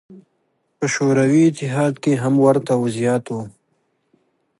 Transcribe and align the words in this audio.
په 0.77 0.85
شوروي 0.93 1.41
اتحاد 1.49 1.93
کې 2.03 2.13
هم 2.23 2.33
ورته 2.45 2.73
وضعیت 2.83 3.25
و. 3.33 3.37